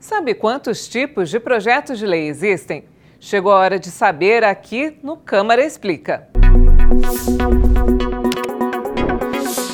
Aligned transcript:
Sabe 0.00 0.32
quantos 0.32 0.88
tipos 0.88 1.28
de 1.28 1.38
projetos 1.38 1.98
de 1.98 2.06
lei 2.06 2.26
existem? 2.26 2.84
Chegou 3.20 3.52
a 3.52 3.58
hora 3.58 3.78
de 3.78 3.90
saber 3.90 4.42
aqui 4.42 4.96
no 5.02 5.14
Câmara 5.14 5.62
Explica. 5.62 6.26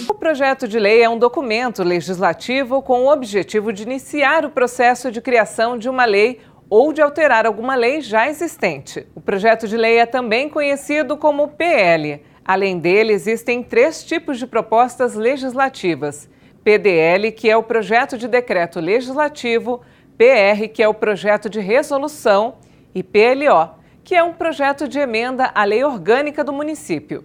O 0.08 0.14
projeto 0.14 0.66
de 0.66 0.80
lei 0.80 1.00
é 1.00 1.08
um 1.08 1.16
documento 1.16 1.84
legislativo 1.84 2.82
com 2.82 3.04
o 3.04 3.12
objetivo 3.12 3.72
de 3.72 3.84
iniciar 3.84 4.44
o 4.44 4.50
processo 4.50 5.12
de 5.12 5.20
criação 5.20 5.78
de 5.78 5.88
uma 5.88 6.04
lei 6.04 6.40
ou 6.68 6.92
de 6.92 7.00
alterar 7.00 7.46
alguma 7.46 7.76
lei 7.76 8.00
já 8.00 8.28
existente. 8.28 9.06
O 9.14 9.20
projeto 9.20 9.68
de 9.68 9.76
lei 9.76 9.98
é 9.98 10.06
também 10.06 10.48
conhecido 10.48 11.16
como 11.16 11.46
PL. 11.46 12.20
Além 12.44 12.80
dele, 12.80 13.12
existem 13.12 13.62
três 13.62 14.02
tipos 14.02 14.40
de 14.40 14.46
propostas 14.48 15.14
legislativas: 15.14 16.28
PDL, 16.64 17.30
que 17.30 17.48
é 17.48 17.56
o 17.56 17.62
projeto 17.62 18.18
de 18.18 18.26
decreto 18.26 18.80
legislativo 18.80 19.82
PR, 20.16 20.68
que 20.72 20.82
é 20.82 20.88
o 20.88 20.94
projeto 20.94 21.48
de 21.48 21.60
resolução, 21.60 22.56
e 22.94 23.02
PLO, 23.02 23.70
que 24.02 24.14
é 24.14 24.22
um 24.22 24.32
projeto 24.32 24.88
de 24.88 24.98
emenda 24.98 25.50
à 25.54 25.64
lei 25.64 25.84
orgânica 25.84 26.42
do 26.42 26.52
município. 26.52 27.24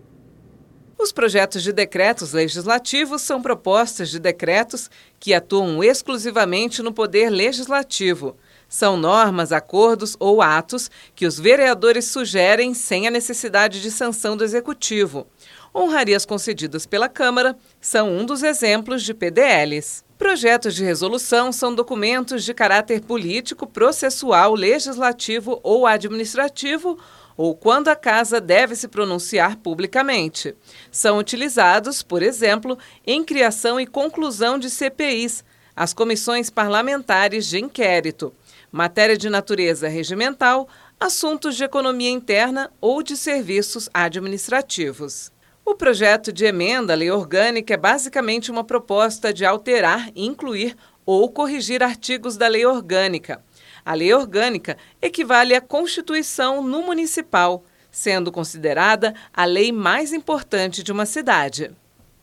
Os 1.01 1.11
projetos 1.11 1.63
de 1.63 1.73
decretos 1.73 2.31
legislativos 2.31 3.23
são 3.23 3.41
propostas 3.41 4.09
de 4.09 4.19
decretos 4.19 4.87
que 5.19 5.33
atuam 5.33 5.83
exclusivamente 5.83 6.83
no 6.83 6.93
poder 6.93 7.31
legislativo. 7.31 8.35
São 8.69 8.97
normas, 8.97 9.51
acordos 9.51 10.15
ou 10.19 10.43
atos 10.43 10.91
que 11.15 11.25
os 11.25 11.39
vereadores 11.39 12.05
sugerem 12.05 12.75
sem 12.75 13.07
a 13.07 13.11
necessidade 13.11 13.81
de 13.81 13.89
sanção 13.89 14.37
do 14.37 14.43
executivo. 14.43 15.25
Honrarias 15.73 16.23
concedidas 16.23 16.85
pela 16.85 17.09
Câmara 17.09 17.57
são 17.79 18.09
um 18.15 18.23
dos 18.23 18.43
exemplos 18.43 19.01
de 19.01 19.13
PDLs. 19.13 20.03
Projetos 20.21 20.75
de 20.75 20.83
resolução 20.85 21.51
são 21.51 21.73
documentos 21.73 22.43
de 22.43 22.53
caráter 22.53 23.01
político, 23.01 23.65
processual, 23.65 24.53
legislativo 24.53 25.59
ou 25.63 25.87
administrativo, 25.87 26.99
ou 27.35 27.55
quando 27.55 27.87
a 27.87 27.95
Casa 27.95 28.39
deve 28.39 28.75
se 28.75 28.87
pronunciar 28.87 29.57
publicamente. 29.57 30.55
São 30.91 31.17
utilizados, 31.17 32.03
por 32.03 32.21
exemplo, 32.21 32.77
em 33.05 33.23
criação 33.23 33.79
e 33.79 33.87
conclusão 33.87 34.59
de 34.59 34.69
CPIs, 34.69 35.43
as 35.75 35.91
comissões 35.91 36.51
parlamentares 36.51 37.47
de 37.47 37.59
inquérito, 37.59 38.31
matéria 38.71 39.17
de 39.17 39.27
natureza 39.27 39.87
regimental, 39.87 40.69
assuntos 40.99 41.57
de 41.57 41.63
economia 41.63 42.11
interna 42.11 42.71
ou 42.79 43.01
de 43.01 43.17
serviços 43.17 43.89
administrativos. 43.91 45.31
O 45.71 45.75
projeto 45.75 46.33
de 46.33 46.43
emenda 46.43 46.91
à 46.91 46.95
lei 46.97 47.09
orgânica 47.09 47.73
é 47.73 47.77
basicamente 47.77 48.51
uma 48.51 48.61
proposta 48.61 49.33
de 49.33 49.45
alterar, 49.45 50.09
incluir 50.13 50.75
ou 51.05 51.31
corrigir 51.31 51.81
artigos 51.81 52.35
da 52.35 52.45
lei 52.45 52.65
orgânica. 52.65 53.41
A 53.85 53.93
lei 53.93 54.13
orgânica 54.13 54.75
equivale 55.01 55.55
à 55.55 55.61
Constituição 55.61 56.61
no 56.61 56.81
municipal, 56.81 57.63
sendo 57.89 58.33
considerada 58.33 59.15
a 59.33 59.45
lei 59.45 59.71
mais 59.71 60.11
importante 60.11 60.83
de 60.83 60.91
uma 60.91 61.05
cidade. 61.05 61.71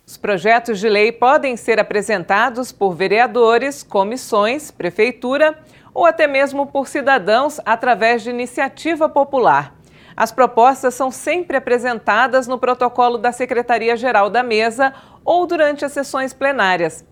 Os 0.07 0.19
projetos 0.19 0.79
de 0.79 0.89
lei 0.91 1.11
podem 1.11 1.57
ser 1.57 1.81
apresentados 1.81 2.71
por 2.71 2.93
vereadores, 2.95 3.83
comissões, 3.83 4.71
prefeitura 4.71 5.59
ou 5.95 6.05
até 6.05 6.27
mesmo 6.27 6.67
por 6.67 6.87
cidadãos 6.87 7.59
através 7.65 8.23
de 8.23 8.29
iniciativa 8.29 9.09
popular. 9.09 9.78
As 10.19 10.33
propostas 10.33 10.95
são 10.95 11.13
sempre 11.13 11.57
apresentadas 11.57 12.49
no 12.49 12.59
protocolo 12.59 13.19
da 13.19 13.31
Secretaria-Geral 13.31 14.29
da 14.29 14.43
Mesa 14.43 14.93
ou 15.25 15.47
durante 15.47 15.85
as 15.85 15.93
sessões 15.93 16.33
plenárias. 16.33 17.07